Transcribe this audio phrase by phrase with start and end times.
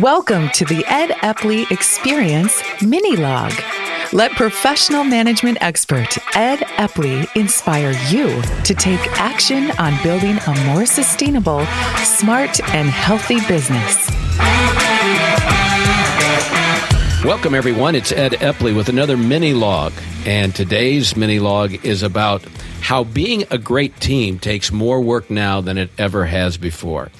[0.00, 3.52] Welcome to the Ed Epley Experience Mini Log.
[4.12, 10.84] Let professional management expert Ed Epley inspire you to take action on building a more
[10.84, 11.64] sustainable,
[11.98, 14.10] smart, and healthy business.
[17.24, 17.94] Welcome, everyone.
[17.94, 19.92] It's Ed Epley with another mini log.
[20.26, 22.42] And today's mini log is about
[22.80, 27.12] how being a great team takes more work now than it ever has before.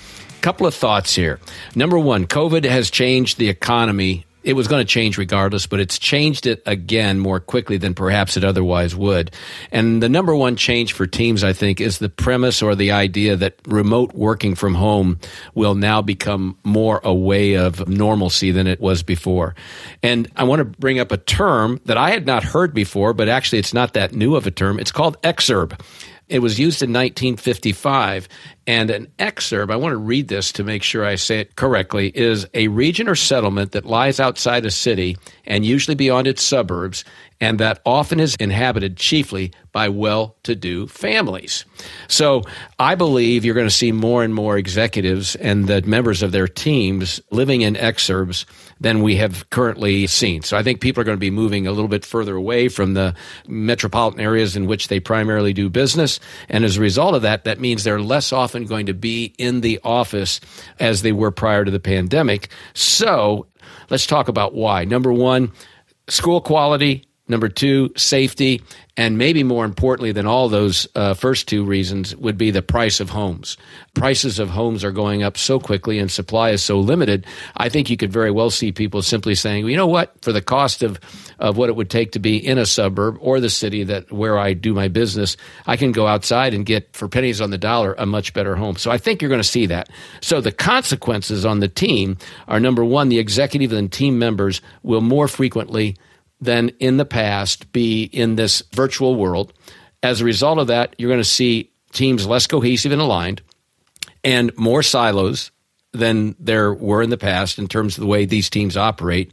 [0.44, 1.40] Couple of thoughts here.
[1.74, 5.98] Number one, COVID has changed the economy it was going to change regardless, but it's
[5.98, 9.30] changed it again more quickly than perhaps it otherwise would.
[9.72, 13.36] And the number one change for teams, I think, is the premise or the idea
[13.36, 15.18] that remote working from home
[15.54, 19.54] will now become more a way of normalcy than it was before.
[20.02, 23.30] And I want to bring up a term that I had not heard before, but
[23.30, 24.78] actually it's not that new of a term.
[24.78, 25.80] It's called exurb.
[26.28, 28.28] It was used in 1955,
[28.66, 32.08] and an exurb, I want to read this to make sure I say it correctly,
[32.14, 37.04] is a region or settlement that lies outside a city and usually beyond its suburbs,
[37.40, 41.64] and that often is inhabited chiefly by well to do families.
[42.06, 42.44] So
[42.78, 46.46] I believe you're going to see more and more executives and the members of their
[46.46, 48.44] teams living in exurbs
[48.80, 50.42] than we have currently seen.
[50.42, 52.94] So I think people are going to be moving a little bit further away from
[52.94, 53.16] the
[53.48, 56.20] metropolitan areas in which they primarily do business.
[56.48, 59.60] And as a result of that, that means they're less often going to be in
[59.60, 60.40] the office
[60.78, 62.48] as they were prior to the pandemic.
[62.74, 63.48] So
[63.90, 64.84] let's talk about why.
[64.84, 65.50] Number one,
[66.06, 67.06] school quality.
[67.26, 68.60] Number two, safety.
[68.96, 73.00] And maybe more importantly than all those uh, first two reasons would be the price
[73.00, 73.56] of homes.
[73.94, 77.26] Prices of homes are going up so quickly and supply is so limited.
[77.56, 80.32] I think you could very well see people simply saying, well, you know what, for
[80.32, 81.00] the cost of,
[81.40, 84.38] of what it would take to be in a suburb or the city that where
[84.38, 87.94] I do my business, I can go outside and get for pennies on the dollar
[87.98, 88.76] a much better home.
[88.76, 89.88] So I think you're going to see that.
[90.20, 92.16] So the consequences on the team
[92.46, 95.96] are number one, the executive and team members will more frequently
[96.40, 99.52] than in the past be in this virtual world.
[100.02, 103.40] As a result of that, you're going to see teams less cohesive and aligned
[104.24, 105.50] and more silos
[105.92, 109.32] than there were in the past in terms of the way these teams operate,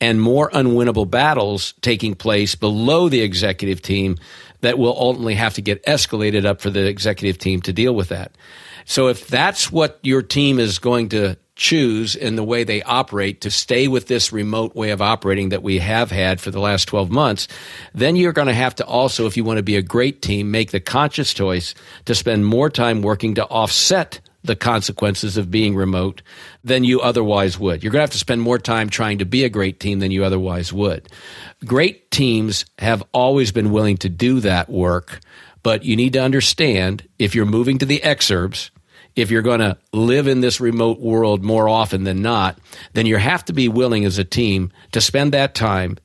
[0.00, 4.16] and more unwinnable battles taking place below the executive team
[4.62, 8.08] that will ultimately have to get escalated up for the executive team to deal with
[8.08, 8.36] that.
[8.84, 13.40] So if that's what your team is going to choose in the way they operate
[13.42, 16.86] to stay with this remote way of operating that we have had for the last
[16.88, 17.46] 12 months,
[17.94, 20.50] then you're going to have to also, if you want to be a great team,
[20.50, 25.76] make the conscious choice to spend more time working to offset the consequences of being
[25.76, 26.20] remote
[26.64, 27.80] than you otherwise would.
[27.80, 30.10] You're going to have to spend more time trying to be a great team than
[30.10, 31.08] you otherwise would.
[31.64, 35.20] Great teams have always been willing to do that work,
[35.62, 38.70] but you need to understand if you're moving to the exurbs,
[39.16, 42.58] if you're going to live in this remote world more often than not,
[42.92, 45.98] then you have to be willing as a team to spend that time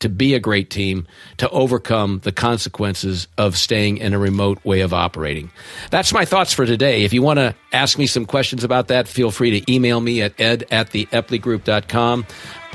[0.00, 1.06] to be a great team
[1.38, 5.50] to overcome the consequences of staying in a remote way of operating.
[5.90, 7.02] That's my thoughts for today.
[7.04, 10.22] If you want to ask me some questions about that, feel free to email me
[10.22, 11.08] at ed at the